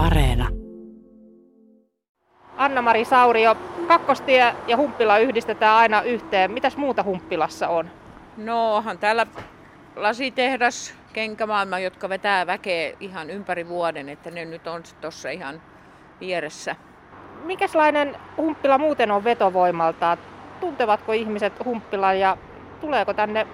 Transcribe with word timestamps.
Areena. 0.00 0.48
Anna-Mari 2.56 3.04
Saurio, 3.04 3.56
Kakkostie 3.88 4.54
ja 4.66 4.76
Humppila 4.76 5.18
yhdistetään 5.18 5.76
aina 5.76 6.02
yhteen. 6.02 6.50
Mitäs 6.50 6.76
muuta 6.76 7.02
Humppilassa 7.02 7.68
on? 7.68 7.90
No 8.36 8.76
onhan 8.76 8.98
täällä 8.98 9.26
lasitehdas, 9.96 10.94
kenkämaailma, 11.12 11.78
jotka 11.78 12.08
vetää 12.08 12.46
väkeä 12.46 12.96
ihan 13.00 13.30
ympäri 13.30 13.68
vuoden, 13.68 14.08
että 14.08 14.30
ne 14.30 14.44
nyt 14.44 14.66
on 14.66 14.82
tuossa 15.00 15.30
ihan 15.30 15.62
vieressä. 16.20 16.76
Mikäslainen 17.44 18.16
Humppila 18.36 18.78
muuten 18.78 19.10
on 19.10 19.24
vetovoimalta? 19.24 20.16
Tuntevatko 20.60 21.12
ihmiset 21.12 21.64
Humppilan 21.64 22.20
ja 22.20 22.36
tuleeko 22.80 23.14
tänne 23.14 23.46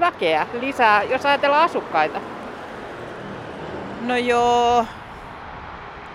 väkeä 0.00 0.46
lisää, 0.60 1.02
jos 1.02 1.26
ajatellaan 1.26 1.64
asukkaita? 1.64 2.20
No 4.00 4.16
joo, 4.16 4.84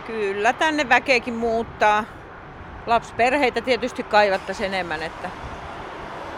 kyllä 0.07 0.53
tänne 0.53 0.89
väkeäkin 0.89 1.33
muuttaa. 1.33 2.03
Lapsiperheitä 2.85 3.61
tietysti 3.61 4.03
kaivattaisiin 4.03 4.73
enemmän, 4.73 5.03
että... 5.03 5.29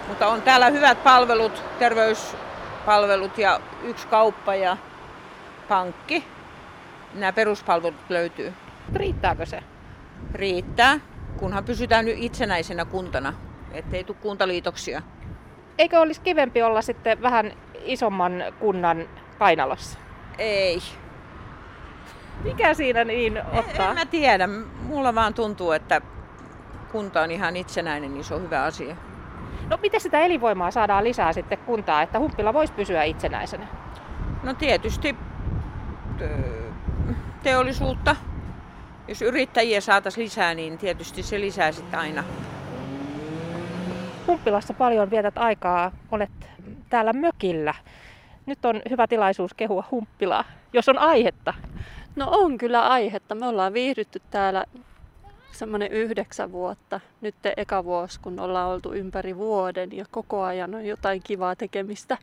mutta 0.08 0.28
on 0.28 0.42
täällä 0.42 0.70
hyvät 0.70 1.04
palvelut, 1.04 1.64
terveyspalvelut 1.80 3.38
ja 3.38 3.60
yksi 3.84 4.08
kauppa 4.08 4.56
ja 4.56 4.78
pankki. 5.68 6.24
Nämä 7.14 7.34
peruspalvelut 7.34 8.10
löytyy. 8.10 8.54
Riittääkö 8.96 9.46
se? 9.46 9.64
Riittää, 10.34 11.00
kunhan 11.38 11.64
pysytään 11.64 12.06
nyt 12.06 12.18
itsenäisenä 12.18 12.86
kuntana, 12.86 13.34
ettei 13.72 14.04
tule 14.04 14.18
kuntaliitoksia. 14.22 15.02
Eikö 15.78 16.00
olisi 16.00 16.22
kivempi 16.22 16.62
olla 16.62 16.82
sitten 16.82 17.22
vähän 17.22 17.54
isomman 17.84 18.44
kunnan 18.60 19.10
kainalossa? 19.40 20.00
Ei. 20.38 20.82
Mikä 22.44 22.74
siinä 22.74 23.04
niin 23.04 23.42
ottaa? 23.54 23.90
En 23.90 23.96
mä 23.96 24.06
tiedä. 24.06 24.48
Mulla 24.82 25.16
vaan 25.16 25.34
tuntuu, 25.34 25.72
että 25.72 26.02
kunta 26.92 27.22
on 27.22 27.32
ihan 27.32 27.56
itsenäinen, 27.56 28.14
niin 28.14 28.24
se 28.24 28.34
on 28.34 28.42
hyvä 28.42 28.64
asia. 28.64 28.96
No 29.70 29.78
miten 29.82 30.02
sitä 30.02 30.20
elinvoimaa 30.20 30.72
saadaan 30.72 31.04
lisää 31.04 31.34
sitten 31.34 31.58
kuntaa, 31.58 32.02
että 32.02 32.20
Humppila 32.20 32.54
voisi 32.54 32.74
pysyä 32.74 33.04
itsenäisenä? 33.04 33.68
No 34.44 34.54
tietysti 34.54 35.16
teollisuutta. 37.44 38.16
Jos 39.08 39.22
yrittäjiä 39.22 39.82
saataisiin 39.82 40.24
lisää, 40.24 40.54
niin 40.54 40.78
tietysti 40.78 41.24
se 41.24 41.40
lisää 41.40 41.72
sitten 41.72 42.00
aina. 42.00 42.24
Humppilassa 44.28 44.74
paljon 44.74 45.10
vietät 45.10 45.38
aikaa, 45.38 45.92
olet 46.12 46.50
täällä 46.90 47.14
mökillä. 47.14 47.74
Nyt 48.46 48.66
on 48.66 48.82
hyvä 48.90 49.08
tilaisuus 49.08 49.54
kehua 49.54 49.84
Humppilaa, 49.92 50.44
jos 50.74 50.90
on 50.90 50.98
aihetta. 50.98 51.54
No 52.18 52.28
on 52.32 52.58
kyllä 52.58 52.88
aihetta. 52.88 53.36
Me 53.36 53.48
ollaan 53.48 53.74
viihdytty 53.74 54.22
täällä 54.32 54.66
semmoinen 55.52 55.92
yhdeksän 55.92 56.52
vuotta. 56.52 57.00
Nyt 57.22 57.36
eka 57.58 57.84
vuosi, 57.84 58.20
kun 58.20 58.40
ollaan 58.40 58.70
oltu 58.70 58.94
ympäri 58.94 59.38
vuoden 59.38 59.90
ja 59.92 60.06
koko 60.12 60.44
ajan 60.44 60.76
on 60.76 60.86
jotain 60.86 61.24
kivaa 61.24 61.56
tekemistä. 61.56 62.18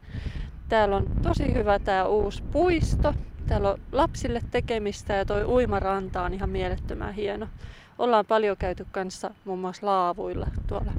Täällä 0.68 0.96
on 0.96 1.06
tosi 1.22 1.54
hyvä 1.54 1.78
tämä 1.78 2.04
uusi 2.04 2.42
puisto. 2.52 3.14
Täällä 3.46 3.70
on 3.70 3.78
lapsille 3.92 4.40
tekemistä 4.50 5.14
ja 5.14 5.24
toi 5.24 5.44
uimaranta 5.44 6.22
on 6.22 6.34
ihan 6.34 6.50
mielettömän 6.50 7.14
hieno. 7.14 7.48
Ollaan 7.98 8.26
paljon 8.26 8.56
käyty 8.56 8.86
kanssa 8.92 9.30
muun 9.44 9.58
muassa 9.58 9.86
laavuilla 9.86 10.46
tuolla 10.66 10.92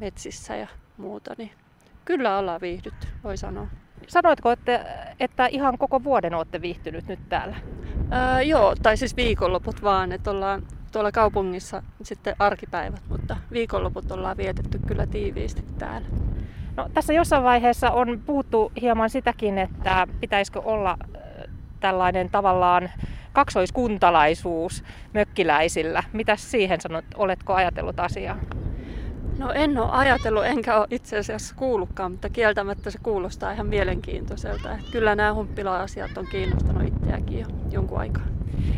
metsissä 0.00 0.56
ja 0.56 0.66
muuta, 0.96 1.34
niin 1.38 1.50
kyllä 2.04 2.38
ollaan 2.38 2.60
viihdytty, 2.60 3.06
voi 3.24 3.36
sanoa. 3.36 3.66
Sanoitko, 4.06 4.50
että, 4.50 4.84
että 5.20 5.46
ihan 5.46 5.78
koko 5.78 6.04
vuoden 6.04 6.34
olette 6.34 6.60
viihtynyt 6.62 7.08
nyt 7.08 7.28
täällä? 7.28 7.56
Ää, 8.10 8.42
joo, 8.42 8.74
tai 8.82 8.96
siis 8.96 9.16
viikonloput 9.16 9.82
vaan, 9.82 10.12
että 10.12 10.30
ollaan 10.30 10.62
tuolla 10.92 11.12
kaupungissa 11.12 11.82
sitten 12.02 12.36
arkipäivät, 12.38 13.02
mutta 13.08 13.36
viikonloput 13.52 14.12
ollaan 14.12 14.36
vietetty 14.36 14.80
kyllä 14.86 15.06
tiiviisti 15.06 15.64
täällä. 15.78 16.06
No, 16.76 16.88
tässä 16.94 17.12
jossain 17.12 17.42
vaiheessa 17.42 17.90
on 17.90 18.22
puhuttu 18.26 18.72
hieman 18.80 19.10
sitäkin, 19.10 19.58
että 19.58 20.06
pitäisikö 20.20 20.60
olla 20.60 20.96
tällainen 21.80 22.30
tavallaan 22.30 22.90
kaksoiskuntalaisuus 23.32 24.84
mökkiläisillä. 25.14 26.02
Mitä 26.12 26.36
siihen 26.36 26.80
sanot? 26.80 27.04
Oletko 27.14 27.54
ajatellut 27.54 28.00
asiaa? 28.00 28.36
No 29.38 29.52
en 29.52 29.78
ole 29.78 29.90
ajatellut, 29.90 30.44
enkä 30.44 30.78
ole 30.78 30.86
itse 30.90 31.18
asiassa 31.18 31.54
kuullutkaan, 31.54 32.12
mutta 32.12 32.28
kieltämättä 32.28 32.90
se 32.90 32.98
kuulostaa 33.02 33.52
ihan 33.52 33.66
mielenkiintoiselta. 33.66 34.72
Että 34.72 34.92
kyllä 34.92 35.14
nämä 35.14 35.34
humppila-asiat 35.34 36.18
on 36.18 36.26
kiinnostanut 36.26 36.88
itseäkin 36.88 37.38
jo 37.38 37.46
jonkun 37.70 37.98
aikaa. 37.98 38.24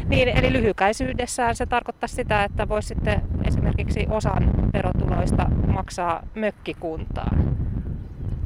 Niin, 0.09 0.29
eli 0.29 0.53
lyhykäisyydessään 0.53 1.57
se 1.57 1.67
tarkoittaa 1.67 2.09
sitä, 2.09 2.45
että 2.45 2.69
voisi 2.69 2.89
sitten 2.89 3.23
esimerkiksi 3.45 4.07
osan 4.11 4.73
verotuloista 4.73 5.51
maksaa 5.67 6.27
mökkikuntaan. 6.35 7.57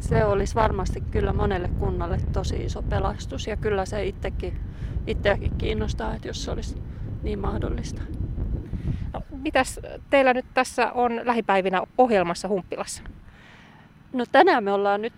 Se 0.01 0.25
olisi 0.25 0.55
varmasti 0.55 1.01
kyllä 1.01 1.33
monelle 1.33 1.69
kunnalle 1.69 2.21
tosi 2.33 2.57
iso 2.57 2.83
pelastus 2.83 3.47
ja 3.47 3.57
kyllä 3.57 3.85
se 3.85 4.05
itsekin, 4.05 4.61
itseäkin 5.07 5.53
kiinnostaa, 5.59 6.15
että 6.15 6.29
jos 6.29 6.45
se 6.45 6.51
olisi 6.51 6.83
niin 7.23 7.39
mahdollista. 7.39 8.03
No, 9.13 9.23
mitäs 9.43 9.81
teillä 10.11 10.35
nyt 10.35 10.47
tässä 10.55 10.93
on 10.93 11.21
lähipäivinä 11.25 11.83
ohjelmassa 11.99 12.49
Humppilassa? 12.49 13.03
No 14.13 14.25
tänään 14.33 14.65
me 14.65 14.73
ollaan 14.73 15.03
nyt 15.03 15.13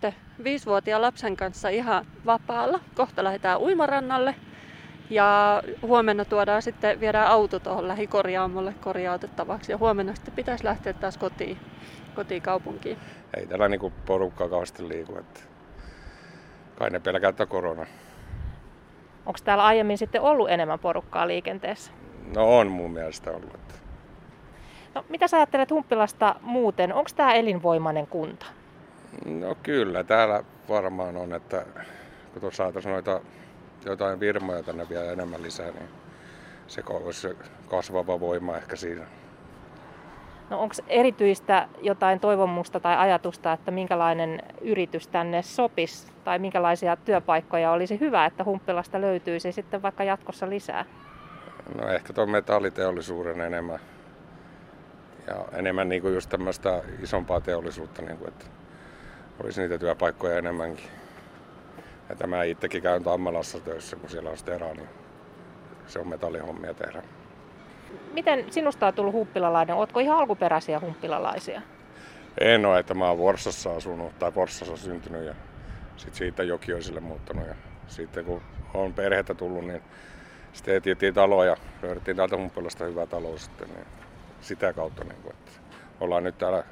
viisivuotiaan 0.44 1.02
lapsen 1.02 1.36
kanssa 1.36 1.68
ihan 1.68 2.06
vapaalla. 2.26 2.80
Kohta 2.94 3.24
lähdetään 3.24 3.60
uimarannalle 3.60 4.34
ja 5.10 5.62
huomenna 5.82 6.24
tuodaan 6.24 6.62
sitten, 6.62 7.00
viedään 7.00 7.28
auto 7.28 7.58
tuohon 7.58 7.88
lähikorjaamolle 7.88 8.74
korjautettavaksi 8.80 9.72
ja 9.72 9.78
huomenna 9.78 10.14
sitten 10.14 10.34
pitäisi 10.34 10.64
lähteä 10.64 10.92
taas 10.92 11.18
kotiin, 11.18 11.58
kotiin 12.14 12.42
kaupunkiin. 12.42 12.98
Ei 13.36 13.46
täällä 13.46 13.68
niinku 13.68 13.92
porukkaa 14.06 14.48
kauheasti 14.48 14.88
liiku, 14.88 15.18
että 15.18 15.40
kai 16.78 16.90
ne 16.90 17.00
pelkää 17.00 17.46
korona. 17.48 17.86
Onko 19.26 19.38
täällä 19.44 19.64
aiemmin 19.64 19.98
sitten 19.98 20.22
ollut 20.22 20.50
enemmän 20.50 20.78
porukkaa 20.78 21.28
liikenteessä? 21.28 21.92
No 22.34 22.58
on 22.58 22.66
mun 22.66 22.90
mielestä 22.90 23.30
ollut. 23.30 23.74
No, 24.94 25.04
mitä 25.08 25.28
sä 25.28 25.36
ajattelet 25.36 25.70
Humppilasta 25.70 26.34
muuten? 26.42 26.92
Onko 26.92 27.10
tämä 27.16 27.34
elinvoimainen 27.34 28.06
kunta? 28.06 28.46
No 29.24 29.56
kyllä, 29.62 30.04
täällä 30.04 30.44
varmaan 30.68 31.16
on, 31.16 31.32
että 31.32 31.66
kun 32.32 32.40
tuossa 32.40 32.64
saataisiin 32.64 32.92
noita 32.92 33.20
jotain 33.84 34.20
firmoja 34.20 34.62
tänne 34.62 34.88
vielä 34.88 35.12
enemmän 35.12 35.42
lisää, 35.42 35.70
niin 35.70 35.88
se 36.66 36.82
olisi 36.90 37.28
kasvava 37.68 38.20
voima 38.20 38.56
ehkä 38.56 38.76
siinä. 38.76 39.06
No 40.50 40.60
onko 40.60 40.74
erityistä 40.88 41.68
jotain 41.82 42.20
toivomusta 42.20 42.80
tai 42.80 42.96
ajatusta, 42.96 43.52
että 43.52 43.70
minkälainen 43.70 44.42
yritys 44.60 45.08
tänne 45.08 45.42
sopisi 45.42 46.12
tai 46.24 46.38
minkälaisia 46.38 46.96
työpaikkoja 46.96 47.70
olisi 47.70 48.00
hyvä, 48.00 48.26
että 48.26 48.44
Humppilasta 48.44 49.00
löytyisi 49.00 49.52
sitten 49.52 49.82
vaikka 49.82 50.04
jatkossa 50.04 50.50
lisää? 50.50 50.84
No 51.74 51.88
ehkä 51.88 52.12
tuon 52.12 52.30
metalliteollisuuden 52.30 53.40
enemmän 53.40 53.78
ja 55.26 55.44
enemmän 55.52 55.88
niin 55.88 56.02
kuin 56.02 56.14
just 56.14 56.30
tämmöistä 56.30 56.82
isompaa 57.02 57.40
teollisuutta, 57.40 58.02
niin 58.02 58.18
kuin, 58.18 58.28
että 58.28 58.44
olisi 59.42 59.60
niitä 59.60 59.78
työpaikkoja 59.78 60.38
enemmänkin. 60.38 60.90
Ja 62.08 62.16
tämä 62.16 62.42
itsekin 62.42 62.82
käyn 62.82 63.04
Tammelassa 63.04 63.60
töissä, 63.60 63.96
kun 63.96 64.10
siellä 64.10 64.30
on 64.30 64.36
stera, 64.36 64.74
niin 64.74 64.88
se 65.86 65.98
on 65.98 66.08
metallihommia 66.08 66.74
tehdä. 66.74 67.02
Miten 68.12 68.52
sinusta 68.52 68.86
on 68.86 68.94
tullut 68.94 69.12
humppilalainen? 69.12 69.76
Oletko 69.76 70.00
ihan 70.00 70.18
alkuperäisiä 70.18 70.80
humppilalaisia? 70.80 71.62
En 72.40 72.66
ole, 72.66 72.78
että 72.78 72.94
mä 72.94 73.08
oon 73.08 73.18
Vorsassa 73.18 73.76
asunut 73.76 74.18
tai 74.18 74.34
Vorsassa 74.34 74.76
syntynyt 74.76 75.24
ja 75.24 75.34
sitten 75.96 76.18
siitä 76.18 76.42
Jokioisille 76.42 77.00
muuttanut. 77.00 77.46
Ja 77.46 77.54
sitten 77.86 78.24
kun 78.24 78.42
on 78.74 78.92
perhettä 78.92 79.34
tullut, 79.34 79.64
niin 79.66 79.82
sitten 80.54 80.76
etsittiin 80.76 81.14
taloja 81.14 81.50
ja 81.50 81.56
löydettiin 81.82 82.16
täältä 82.16 82.36
Humppilasta 82.36 82.84
hyvä 82.84 83.06
talo 83.06 83.38
sitten. 83.38 83.68
Niin 83.68 83.86
sitä 84.40 84.72
kautta, 84.72 85.04
niin 85.04 85.22
kuin, 85.22 85.32
että 85.32 85.52
ollaan 86.00 86.24
nyt 86.24 86.38
täällä 86.38 86.64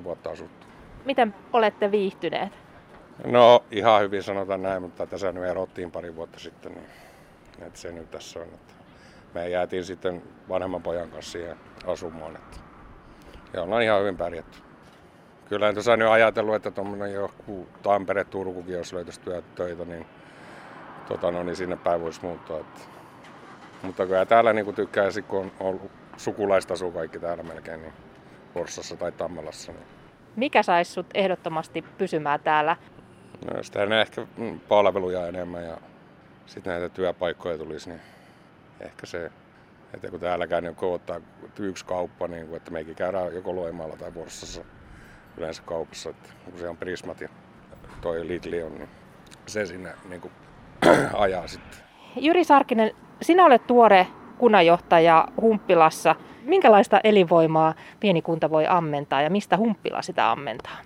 15-16 0.00 0.04
vuotta 0.04 0.30
asuttu. 0.30 0.66
Miten 1.04 1.34
olette 1.52 1.90
viihtyneet? 1.90 2.52
No 3.24 3.64
ihan 3.70 4.02
hyvin 4.02 4.22
sanotaan 4.22 4.62
näin, 4.62 4.82
mutta 4.82 5.06
tässä 5.06 5.32
nyt 5.32 5.44
erottiin 5.44 5.90
pari 5.90 6.16
vuotta 6.16 6.38
sitten, 6.38 6.72
niin 6.72 6.86
että 7.66 7.78
se 7.78 7.92
nyt 7.92 8.10
tässä 8.10 8.40
on. 8.40 8.46
Että 8.46 8.74
me 9.34 9.48
jäätiin 9.48 9.84
sitten 9.84 10.22
vanhemman 10.48 10.82
pojan 10.82 11.10
kanssa 11.10 11.32
siihen 11.32 11.56
asumaan. 11.86 12.36
Että, 12.36 12.56
ja 13.52 13.62
ollaan 13.62 13.82
ihan 13.82 14.00
hyvin 14.00 14.16
pärjätty. 14.16 14.58
Kyllä 15.48 15.68
en 15.68 15.74
tuossa 15.74 15.96
nyt 15.96 16.08
ajatellut, 16.08 16.54
että 16.54 16.70
tuommoinen 16.70 17.12
joku 17.12 17.68
Tampere, 17.82 18.24
Turkukin, 18.24 18.74
jos 18.74 18.92
löytäisi 18.92 19.20
töitä, 19.54 19.84
niin, 19.84 20.06
tota, 21.08 21.30
no, 21.30 21.42
niin 21.42 21.56
sinne 21.56 21.76
päin 21.76 22.00
voisi 22.00 22.20
muuttaa. 22.22 22.60
Että. 22.60 22.80
Mutta 23.82 24.06
kyllä 24.06 24.26
täällä 24.26 24.52
niin 24.52 24.74
tykkäisi, 24.74 25.22
kun 25.22 25.40
on 25.40 25.52
ollut 25.60 25.90
sukulaista 26.16 26.74
asuu 26.74 26.92
kaikki 26.92 27.18
täällä 27.18 27.42
melkein, 27.42 27.80
niin 27.82 27.92
Forssassa 28.54 28.96
tai 28.96 29.12
Tammelassa. 29.12 29.72
Niin. 29.72 29.84
Mikä 30.36 30.62
saisi 30.62 30.92
sut 30.92 31.06
ehdottomasti 31.14 31.82
pysymään 31.82 32.40
täällä? 32.40 32.76
No 33.54 33.62
sitten 33.62 33.92
ehkä 33.92 34.26
palveluja 34.68 35.26
enemmän 35.26 35.64
ja 35.64 35.76
sitten 36.46 36.70
näitä 36.70 36.88
työpaikkoja 36.88 37.58
tulisi, 37.58 37.88
niin 37.88 38.00
ehkä 38.80 39.06
se, 39.06 39.30
että 39.94 40.10
kun 40.10 40.20
täälläkään 40.20 40.62
niin 40.62 40.74
koottaa 40.74 41.20
yksi 41.58 41.84
kauppa, 41.84 42.28
niin 42.28 42.46
kuin, 42.46 42.56
että 42.56 42.70
meikin 42.70 42.94
käydään 42.94 43.34
joko 43.34 43.56
Loimaalla 43.56 43.96
tai 43.96 44.12
Forssassa 44.12 44.64
yleensä 45.36 45.62
kaupassa, 45.62 46.10
että 46.10 46.28
kun 46.44 46.58
se 46.58 46.68
on 46.68 46.76
Prismat 46.76 47.20
ja 47.20 47.28
toi 48.00 48.28
Lidli 48.28 48.62
on, 48.62 48.74
niin 48.74 48.88
se 49.46 49.66
sinne 49.66 49.94
niin 50.08 50.20
kuin, 50.20 50.32
ajaa 51.14 51.46
sitten. 51.46 51.78
Jyri 52.16 52.44
Sarkinen, 52.44 52.90
sinä 53.22 53.44
olet 53.44 53.66
tuore 53.66 54.06
kunnanjohtaja 54.38 55.28
Humppilassa. 55.40 56.14
Minkälaista 56.42 57.00
elinvoimaa 57.04 57.74
pieni 58.00 58.22
kunta 58.22 58.50
voi 58.50 58.66
ammentaa 58.66 59.22
ja 59.22 59.30
mistä 59.30 59.56
Humppila 59.56 60.02
sitä 60.02 60.30
ammentaa? 60.30 60.76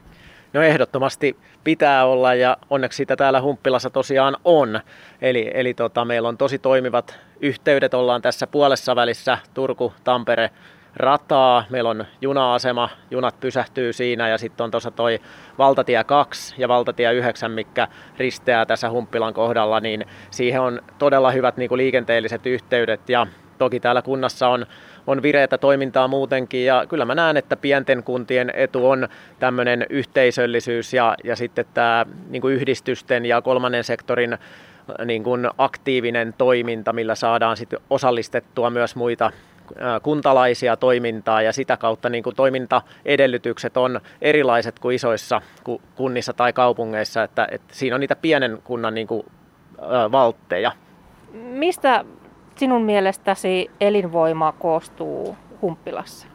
No 0.52 0.62
ehdottomasti 0.62 1.36
pitää 1.64 2.04
olla 2.06 2.34
ja 2.34 2.56
onneksi 2.70 2.96
sitä 2.96 3.16
täällä 3.16 3.40
Humppilassa 3.40 3.90
tosiaan 3.90 4.36
on. 4.44 4.80
Eli, 5.22 5.50
eli 5.54 5.74
tota, 5.74 6.04
meillä 6.04 6.28
on 6.28 6.38
tosi 6.38 6.58
toimivat 6.58 7.18
yhteydet, 7.40 7.94
ollaan 7.94 8.22
tässä 8.22 8.46
puolessa 8.46 8.96
välissä 8.96 9.38
Turku-Tampere 9.54 10.50
rataa, 10.96 11.64
meillä 11.70 11.90
on 11.90 12.04
juna-asema, 12.20 12.88
junat 13.10 13.40
pysähtyy 13.40 13.92
siinä 13.92 14.28
ja 14.28 14.38
sitten 14.38 14.64
on 14.64 14.70
tuossa 14.70 14.90
toi 14.90 15.20
valtatie 15.58 16.04
2 16.04 16.54
ja 16.58 16.68
valtatie 16.68 17.12
9, 17.12 17.50
mikä 17.50 17.88
risteää 18.18 18.66
tässä 18.66 18.90
Humppilan 18.90 19.34
kohdalla, 19.34 19.80
niin 19.80 20.06
siihen 20.30 20.60
on 20.60 20.82
todella 20.98 21.30
hyvät 21.30 21.56
niin 21.56 21.68
kuin 21.68 21.76
liikenteelliset 21.76 22.46
yhteydet 22.46 23.08
ja 23.08 23.26
toki 23.58 23.80
täällä 23.80 24.02
kunnassa 24.02 24.48
on 24.48 24.66
on 25.06 25.22
vireitä 25.22 25.58
toimintaa 25.58 26.08
muutenkin 26.08 26.64
ja 26.64 26.84
kyllä 26.88 27.04
mä 27.04 27.14
näen, 27.14 27.36
että 27.36 27.56
pienten 27.56 28.02
kuntien 28.02 28.52
etu 28.54 28.90
on 28.90 29.08
tämmöinen 29.38 29.86
yhteisöllisyys 29.90 30.94
ja, 30.94 31.14
ja 31.24 31.36
sitten 31.36 31.64
tämä 31.74 32.06
niin 32.28 32.42
yhdistysten 32.50 33.26
ja 33.26 33.42
kolmannen 33.42 33.84
sektorin 33.84 34.38
niin 35.04 35.24
kuin 35.24 35.48
aktiivinen 35.58 36.34
toiminta, 36.38 36.92
millä 36.92 37.14
saadaan 37.14 37.56
sitten 37.56 37.80
osallistettua 37.90 38.70
myös 38.70 38.96
muita 38.96 39.30
kuntalaisia 40.02 40.76
toimintaa 40.76 41.42
ja 41.42 41.52
sitä 41.52 41.76
kautta 41.76 42.08
niin 42.08 42.24
kuin 42.24 42.36
toimintaedellytykset 42.36 43.76
on 43.76 44.00
erilaiset 44.22 44.78
kuin 44.78 44.94
isoissa 44.94 45.42
kunnissa 45.94 46.32
tai 46.32 46.52
kaupungeissa, 46.52 47.22
että, 47.22 47.48
että 47.50 47.74
siinä 47.74 47.96
on 47.96 48.00
niitä 48.00 48.16
pienen 48.16 48.58
kunnan 48.64 48.94
niin 48.94 49.06
kuin, 49.06 49.26
valtteja. 50.12 50.72
Mistä 51.32 52.04
sinun 52.56 52.82
mielestäsi 52.82 53.70
elinvoima 53.80 54.52
koostuu 54.52 55.36
Humppilassa? 55.62 56.26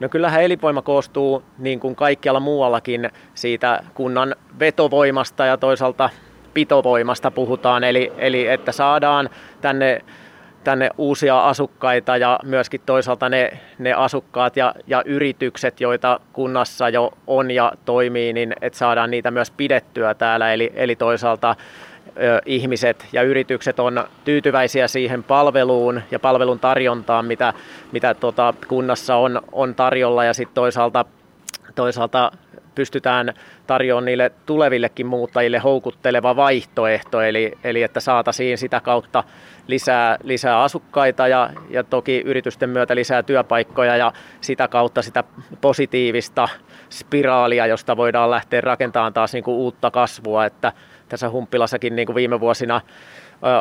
No 0.00 0.08
kyllähän 0.08 0.42
elinvoima 0.42 0.82
koostuu 0.82 1.42
niin 1.58 1.80
kuin 1.80 1.96
kaikkialla 1.96 2.40
muuallakin 2.40 3.10
siitä 3.34 3.82
kunnan 3.94 4.36
vetovoimasta 4.58 5.46
ja 5.46 5.56
toisaalta 5.56 6.10
pitovoimasta 6.56 7.30
puhutaan, 7.30 7.84
eli, 7.84 8.12
eli 8.18 8.46
että 8.46 8.72
saadaan 8.72 9.30
tänne, 9.60 10.00
tänne 10.64 10.90
uusia 10.98 11.40
asukkaita 11.40 12.16
ja 12.16 12.38
myöskin 12.44 12.80
toisaalta 12.86 13.28
ne, 13.28 13.52
ne 13.78 13.92
asukkaat 13.92 14.56
ja, 14.56 14.74
ja 14.86 15.02
yritykset, 15.06 15.80
joita 15.80 16.20
kunnassa 16.32 16.88
jo 16.88 17.12
on 17.26 17.50
ja 17.50 17.72
toimii, 17.84 18.32
niin 18.32 18.54
että 18.60 18.78
saadaan 18.78 19.10
niitä 19.10 19.30
myös 19.30 19.50
pidettyä 19.50 20.14
täällä, 20.14 20.52
eli, 20.52 20.72
eli 20.74 20.96
toisaalta 20.96 21.56
ihmiset 22.46 23.06
ja 23.12 23.22
yritykset 23.22 23.80
on 23.80 24.04
tyytyväisiä 24.24 24.88
siihen 24.88 25.22
palveluun 25.22 26.02
ja 26.10 26.18
palvelun 26.18 26.58
tarjontaan, 26.58 27.24
mitä, 27.24 27.52
mitä 27.92 28.14
tuota 28.14 28.54
kunnassa 28.68 29.16
on, 29.16 29.42
on 29.52 29.74
tarjolla. 29.74 30.24
Ja 30.24 30.34
sitten 30.34 30.54
toisaalta, 30.54 31.04
toisaalta 31.74 32.32
pystytään 32.76 33.34
tarjoamaan 33.66 34.04
niille 34.04 34.32
tulevillekin 34.46 35.06
muuttajille 35.06 35.58
houkutteleva 35.58 36.36
vaihtoehto, 36.36 37.20
eli, 37.20 37.52
eli 37.64 37.82
että 37.82 38.00
saataisiin 38.00 38.58
sitä 38.58 38.80
kautta 38.80 39.24
lisää, 39.66 40.16
lisää 40.22 40.62
asukkaita 40.62 41.28
ja, 41.28 41.50
ja 41.70 41.84
toki 41.84 42.22
yritysten 42.24 42.70
myötä 42.70 42.94
lisää 42.94 43.22
työpaikkoja 43.22 43.96
ja 43.96 44.12
sitä 44.40 44.68
kautta 44.68 45.02
sitä 45.02 45.24
positiivista 45.60 46.48
spiraalia, 46.90 47.66
josta 47.66 47.96
voidaan 47.96 48.30
lähteä 48.30 48.60
rakentamaan 48.60 49.12
taas 49.12 49.32
niin 49.32 49.44
kuin 49.44 49.56
uutta 49.56 49.90
kasvua, 49.90 50.44
että 50.44 50.72
tässä 51.08 51.30
Humppilassakin 51.30 51.96
niin 51.96 52.06
kuin 52.06 52.16
viime 52.16 52.40
vuosina 52.40 52.80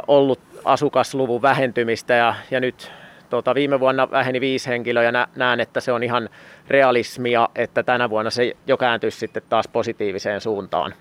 ollut 0.08 0.40
asukasluvun 0.66 1.42
vähentymistä 1.42 2.14
ja, 2.14 2.36
ja 2.52 2.60
nyt 2.60 2.92
tuota, 3.36 3.56
viime 3.56 3.80
vuonna 3.80 4.12
väheni 4.12 4.42
viisi 4.42 4.70
henkilöä 4.70 5.04
ja 5.04 5.28
näen, 5.36 5.60
että 5.60 5.80
se 5.80 5.92
on 5.92 6.04
ihan 6.04 6.30
realismia, 6.68 7.50
että 7.56 7.84
tänä 7.84 8.10
vuonna 8.10 8.32
se 8.32 8.54
jo 8.68 8.78
kääntyisi 8.78 9.20
sitten 9.20 9.44
taas 9.50 9.68
positiiviseen 9.68 10.42
suuntaan. 10.42 10.94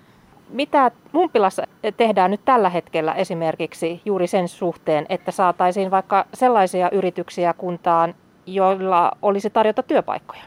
Mitä 0.49 0.91
Humppilassa 1.13 1.63
tehdään 1.97 2.31
nyt 2.31 2.41
tällä 2.45 2.69
hetkellä 2.69 3.13
esimerkiksi 3.13 4.01
juuri 4.05 4.27
sen 4.27 4.47
suhteen, 4.47 5.05
että 5.09 5.31
saataisiin 5.31 5.91
vaikka 5.91 6.25
sellaisia 6.33 6.89
yrityksiä 6.91 7.53
kuntaan, 7.53 8.15
joilla 8.45 9.11
olisi 9.21 9.49
tarjota 9.49 9.83
työpaikkoja? 9.83 10.41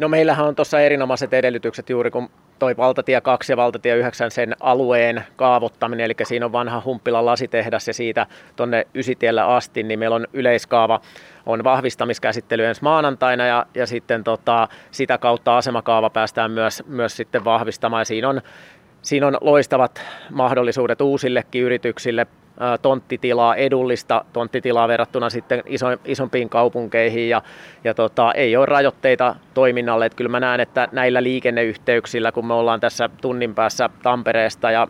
No 0.00 0.08
meillähän 0.08 0.46
on 0.46 0.56
tuossa 0.56 0.80
erinomaiset 0.80 1.34
edellytykset 1.34 1.90
juuri 1.90 2.10
kun 2.10 2.30
toi 2.58 2.76
valtatie 2.76 3.20
2 3.20 3.52
ja 3.52 3.56
valtatie 3.56 3.96
9 3.96 4.30
sen 4.30 4.56
alueen 4.60 5.24
kaavoittaminen, 5.36 6.04
eli 6.04 6.14
siinä 6.24 6.46
on 6.46 6.52
vanha 6.52 6.82
Humppilan 6.84 7.26
lasitehdas 7.26 7.88
ja 7.88 7.94
siitä 7.94 8.26
tuonne 8.56 8.86
Ysitielle 8.94 9.40
asti, 9.40 9.82
niin 9.82 9.98
meillä 9.98 10.16
on 10.16 10.26
yleiskaava, 10.32 11.00
on 11.46 11.64
vahvistamiskäsittely 11.64 12.64
ensi 12.64 12.82
maanantaina 12.82 13.46
ja, 13.46 13.66
ja 13.74 13.86
sitten 13.86 14.24
tota, 14.24 14.68
sitä 14.90 15.18
kautta 15.18 15.58
asemakaava 15.58 16.10
päästään 16.10 16.50
myös, 16.50 16.82
myös 16.86 17.16
sitten 17.16 17.44
vahvistamaan. 17.44 18.06
Siinä 18.06 18.28
on, 18.28 18.42
siinä 19.02 19.26
on 19.26 19.38
loistavat 19.40 20.02
mahdollisuudet 20.30 21.00
uusillekin 21.00 21.62
yrityksille 21.62 22.26
tonttitilaa, 22.82 23.56
edullista 23.56 24.24
tonttitilaa 24.32 24.88
verrattuna 24.88 25.30
sitten 25.30 25.62
iso, 25.66 25.86
isompiin 26.04 26.48
kaupunkeihin 26.48 27.28
ja, 27.28 27.42
ja 27.84 27.94
tota, 27.94 28.32
ei 28.32 28.56
ole 28.56 28.66
rajoitteita 28.66 29.36
toiminnalle. 29.54 30.06
Et 30.06 30.14
kyllä 30.14 30.30
mä 30.30 30.40
näen, 30.40 30.60
että 30.60 30.88
näillä 30.92 31.22
liikenneyhteyksillä, 31.22 32.32
kun 32.32 32.46
me 32.46 32.54
ollaan 32.54 32.80
tässä 32.80 33.10
tunnin 33.20 33.54
päässä 33.54 33.90
Tampereesta 34.02 34.70
ja 34.70 34.88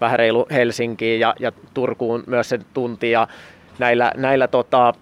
vähän 0.00 0.18
reilu 0.18 0.46
Helsinkiin 0.50 1.20
ja, 1.20 1.34
ja 1.40 1.52
Turkuun 1.74 2.24
myös 2.26 2.48
sen 2.48 2.64
tunti 2.74 3.10
ja 3.10 3.28
näillä, 3.78 4.12
näillä 4.16 4.48
tota, 4.48 4.94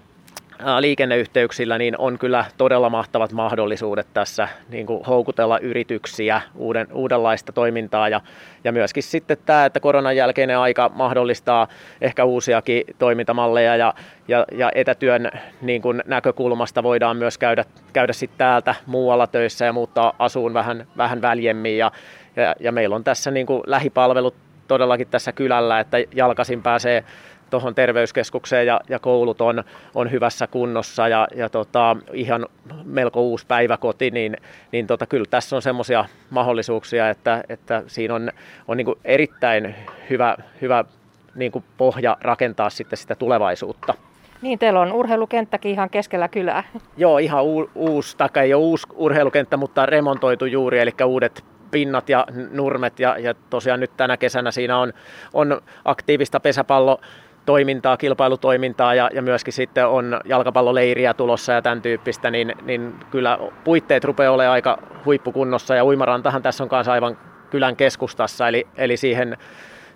liikenneyhteyksillä 0.81 1.79
niin 1.79 1.99
on 1.99 2.19
kyllä 2.19 2.45
todella 2.57 2.91
mahtavat 2.91 3.33
mahdollisuudet 3.33 4.07
tässä 4.15 4.49
niin 4.69 4.87
kuin 4.87 5.05
houkutella 5.05 5.59
yrityksiä, 5.59 6.41
uuden, 6.57 6.87
uudenlaista 6.93 7.53
toimintaa 7.53 8.09
ja, 8.09 8.21
ja 8.65 8.73
myöskin 8.73 9.03
sitten 9.03 9.37
tämä, 9.47 9.65
että 9.65 9.81
koronan 9.81 10.17
jälkeinen 10.17 10.59
aika 10.59 10.91
mahdollistaa 10.95 11.69
ehkä 12.01 12.25
uusiakin 12.25 12.85
toimintamalleja 12.99 13.77
ja, 13.77 13.95
ja, 14.29 14.45
ja 14.53 14.71
etätyön 14.75 15.31
niin 15.63 15.83
kuin 15.83 16.03
näkökulmasta 16.07 16.83
voidaan 16.83 17.17
myös 17.17 17.39
käydä, 17.39 17.65
käydä 17.93 18.13
sitten 18.13 18.39
täältä 18.39 18.75
muualla 18.87 19.27
töissä 19.27 19.65
ja 19.65 19.73
muuttaa 19.73 20.13
asuun 20.19 20.55
vähän, 20.55 20.87
vähän 20.97 21.23
väljemmin 21.23 21.79
ja, 21.79 21.93
ja, 22.37 22.55
ja 22.61 22.73
meillä 22.73 22.97
on 22.97 23.05
tässä 23.05 23.31
niin 23.31 23.47
kuin 23.47 23.63
lähipalvelut 23.67 24.35
todellakin 24.69 25.09
tässä 25.09 25.33
kylällä, 25.33 25.81
että 25.81 25.97
jalkasin 26.15 26.63
pääsee 26.63 27.05
tuohon 27.53 27.75
terveyskeskukseen 27.75 28.67
ja, 28.67 28.81
ja 28.89 28.99
koulut 28.99 29.41
on, 29.41 29.65
on 29.95 30.11
hyvässä 30.11 30.47
kunnossa 30.47 31.09
ja, 31.09 31.29
ja 31.35 31.49
tota, 31.49 31.97
ihan 32.13 32.47
melko 32.85 33.21
uusi 33.23 33.47
päiväkoti, 33.47 34.11
niin, 34.11 34.37
niin 34.73 34.87
tota, 34.87 35.07
kyllä 35.07 35.27
tässä 35.31 35.57
on 35.57 35.63
semmoisia 35.63 36.05
mahdollisuuksia, 36.31 37.11
että, 37.11 37.45
että 37.49 37.83
siinä 37.87 38.15
on, 38.15 38.31
on 38.69 38.77
niin 38.77 38.87
erittäin 39.05 39.75
hyvä, 40.11 40.37
hyvä 40.61 40.85
niin 41.35 41.53
kuin 41.53 41.65
pohja 41.77 42.17
rakentaa 42.21 42.71
sitten 42.71 42.97
sitä 42.97 43.15
tulevaisuutta. 43.15 43.95
Niin, 44.43 44.59
teillä 44.59 44.81
on 44.81 44.93
urheilukenttäkin 44.93 45.73
ihan 45.73 45.91
keskellä 45.91 46.29
kylää. 46.29 46.65
Joo, 46.97 47.19
ihan 47.19 47.45
u- 47.45 47.71
uusi, 47.75 48.17
tai 48.17 48.29
ei 48.37 48.55
ole 48.55 48.63
uusi 48.65 48.87
urheilukenttä, 48.95 49.57
mutta 49.57 49.87
remontoitu 49.87 50.47
juuri, 50.47 50.79
eli 50.79 50.93
uudet 51.07 51.45
pinnat 51.71 52.09
ja 52.09 52.27
nurmet 52.51 53.01
ja, 53.01 53.19
ja 53.19 53.35
tosiaan 53.51 53.81
nyt 53.81 53.97
tänä 53.97 54.17
kesänä 54.17 54.51
siinä 54.51 54.79
on, 54.79 54.93
on 55.33 55.63
aktiivista 55.85 56.41
pesäpallo 56.41 57.01
toimintaa, 57.47 57.97
kilpailutoimintaa 57.97 58.95
ja, 58.95 59.11
ja 59.15 59.23
myöskin 59.23 59.53
sitten 59.53 59.87
on 59.87 60.21
jalkapalloleiriä 60.25 61.15
tulossa 61.15 61.53
ja 61.53 61.63
tämän 61.63 61.83
tyyppistä, 61.83 62.31
niin, 62.31 62.55
niin 62.65 62.95
kyllä 63.11 63.39
puitteet 63.65 64.05
rupeaa 64.05 64.33
olemaan 64.33 64.53
aika 64.53 64.79
huippukunnossa 65.05 65.75
ja 65.75 65.85
uimarantahan 65.85 66.43
tässä 66.43 66.65
on 66.65 66.69
kanssa 66.69 66.93
aivan 66.93 67.19
kylän 67.51 67.77
keskustassa, 67.77 68.49
eli, 68.49 68.67
eli 68.77 68.97
siihen, 68.97 69.37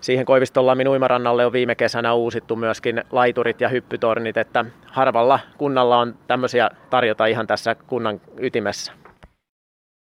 siihen 0.01 0.25
Koivistollamin 0.25 0.87
uimarannalle 0.87 1.45
on 1.45 1.53
viime 1.53 1.75
kesänä 1.75 2.13
uusittu 2.13 2.55
myöskin 2.55 3.03
laiturit 3.11 3.61
ja 3.61 3.69
hyppytornit, 3.69 4.37
että 4.37 4.65
harvalla 4.91 5.39
kunnalla 5.57 5.97
on 5.97 6.15
tämmöisiä 6.27 6.69
tarjota 6.89 7.25
ihan 7.25 7.47
tässä 7.47 7.75
kunnan 7.75 8.21
ytimessä. 8.39 9.06